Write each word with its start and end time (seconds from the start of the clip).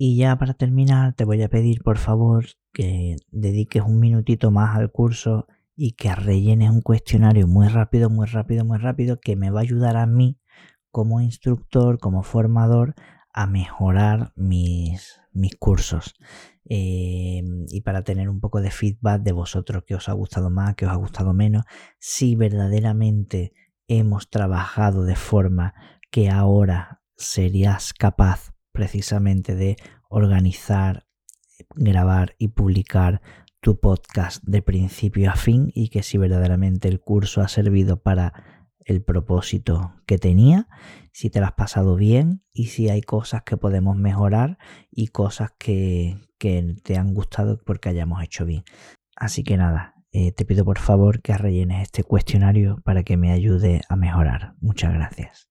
Y 0.00 0.16
ya 0.16 0.38
para 0.38 0.54
terminar 0.54 1.14
te 1.14 1.24
voy 1.24 1.42
a 1.42 1.48
pedir 1.48 1.82
por 1.82 1.98
favor 1.98 2.46
que 2.72 3.16
dediques 3.32 3.82
un 3.82 3.98
minutito 3.98 4.52
más 4.52 4.76
al 4.76 4.92
curso 4.92 5.48
y 5.74 5.92
que 5.92 6.14
rellenes 6.14 6.70
un 6.70 6.82
cuestionario 6.82 7.48
muy 7.48 7.66
rápido, 7.66 8.08
muy 8.08 8.26
rápido, 8.26 8.64
muy 8.64 8.78
rápido 8.78 9.18
que 9.20 9.34
me 9.34 9.50
va 9.50 9.58
a 9.60 9.62
ayudar 9.62 9.96
a 9.96 10.06
mí 10.06 10.38
como 10.92 11.20
instructor, 11.20 11.98
como 11.98 12.22
formador 12.22 12.94
a 13.32 13.46
mejorar 13.46 14.32
mis, 14.36 15.20
mis 15.32 15.56
cursos. 15.56 16.14
Eh, 16.64 17.42
y 17.68 17.80
para 17.80 18.02
tener 18.04 18.28
un 18.28 18.40
poco 18.40 18.60
de 18.60 18.70
feedback 18.70 19.22
de 19.22 19.32
vosotros 19.32 19.82
que 19.84 19.96
os 19.96 20.08
ha 20.08 20.12
gustado 20.12 20.48
más, 20.48 20.76
que 20.76 20.86
os 20.86 20.92
ha 20.92 20.96
gustado 20.96 21.32
menos, 21.34 21.64
si 21.98 22.36
verdaderamente 22.36 23.52
hemos 23.88 24.30
trabajado 24.30 25.04
de 25.04 25.16
forma 25.16 25.74
que 26.10 26.30
ahora 26.30 27.02
serías 27.16 27.92
capaz 27.92 28.52
precisamente 28.78 29.56
de 29.56 29.76
organizar, 30.08 31.04
grabar 31.74 32.36
y 32.38 32.46
publicar 32.46 33.20
tu 33.60 33.80
podcast 33.80 34.40
de 34.44 34.62
principio 34.62 35.32
a 35.32 35.34
fin 35.34 35.72
y 35.74 35.88
que 35.88 36.04
si 36.04 36.16
verdaderamente 36.16 36.86
el 36.86 37.00
curso 37.00 37.40
ha 37.40 37.48
servido 37.48 38.00
para 38.00 38.68
el 38.84 39.02
propósito 39.02 39.94
que 40.06 40.16
tenía, 40.16 40.68
si 41.12 41.28
te 41.28 41.40
lo 41.40 41.46
has 41.46 41.54
pasado 41.54 41.96
bien 41.96 42.44
y 42.52 42.66
si 42.66 42.88
hay 42.88 43.00
cosas 43.00 43.42
que 43.42 43.56
podemos 43.56 43.96
mejorar 43.96 44.58
y 44.92 45.08
cosas 45.08 45.50
que, 45.58 46.16
te 46.38 46.96
han 46.96 47.14
gustado 47.14 47.58
porque 47.66 47.88
hayamos 47.88 48.22
hecho 48.22 48.46
bien. 48.46 48.62
Así 49.16 49.42
que 49.42 49.56
nada, 49.56 49.96
eh, 50.12 50.30
te 50.30 50.44
pido 50.44 50.64
por 50.64 50.78
favor 50.78 51.20
que 51.20 51.36
rellenes 51.36 51.82
este 51.82 52.04
cuestionario 52.04 52.80
para 52.84 53.02
que 53.02 53.16
me 53.16 53.32
ayude 53.32 53.80
a 53.88 53.96
mejorar. 53.96 54.54
Muchas 54.60 54.94
gracias. 54.94 55.48